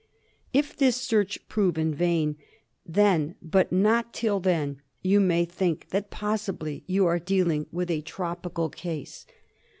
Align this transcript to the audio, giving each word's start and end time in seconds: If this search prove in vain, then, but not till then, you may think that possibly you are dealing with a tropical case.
If 0.51 0.75
this 0.75 0.95
search 0.95 1.47
prove 1.47 1.77
in 1.77 1.93
vain, 1.93 2.35
then, 2.83 3.35
but 3.39 3.71
not 3.71 4.13
till 4.15 4.39
then, 4.39 4.81
you 5.03 5.19
may 5.19 5.45
think 5.45 5.89
that 5.89 6.09
possibly 6.09 6.83
you 6.87 7.05
are 7.05 7.19
dealing 7.19 7.67
with 7.71 7.91
a 7.91 8.01
tropical 8.01 8.69
case. 8.71 9.27